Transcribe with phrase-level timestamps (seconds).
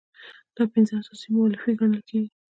[0.55, 2.29] دا پنځه اساسي مولفې ګڼل کیږي.